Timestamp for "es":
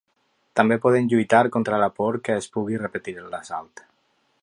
2.41-2.51